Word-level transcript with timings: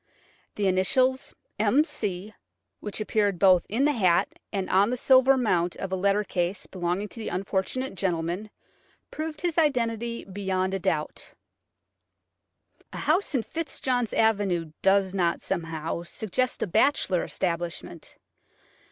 The 0.55 0.65
initials 0.65 1.31
M. 1.59 1.83
C., 1.83 2.33
which 2.79 2.99
appeared 2.99 3.37
both 3.37 3.67
in 3.69 3.85
the 3.85 3.91
hat 3.91 4.39
and 4.51 4.67
on 4.67 4.89
the 4.89 4.97
silver 4.97 5.37
mount 5.37 5.75
of 5.75 5.91
a 5.91 5.95
letter 5.95 6.23
case 6.23 6.65
belonging 6.65 7.07
to 7.09 7.19
the 7.19 7.29
unfortunate 7.29 7.93
gentleman, 7.93 8.49
proved 9.11 9.41
his 9.41 9.59
identity 9.59 10.23
beyond 10.25 10.73
a 10.73 10.79
doubt. 10.79 11.31
A 12.91 12.97
house 12.97 13.35
in 13.35 13.43
Fitzjohn's 13.43 14.15
Avenue 14.15 14.71
does 14.81 15.13
not, 15.13 15.39
somehow, 15.39 16.01
suggest 16.01 16.63
a 16.63 16.65
bachelor 16.67 17.23
establishment. 17.23 18.15